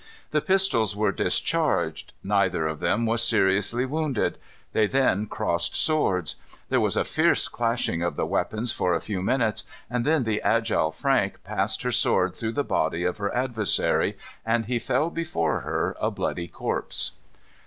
[0.31, 2.13] The pistols were discharged.
[2.23, 4.39] Neither of them was seriously wounded.
[4.73, 6.37] They then crossed swords.
[6.69, 10.41] There was a fierce clashing of the weapons for a few minutes and then the
[10.41, 15.59] agile Frank passed her sword through the body of her adversary, and he fell before
[15.59, 17.11] her a bloody corpse.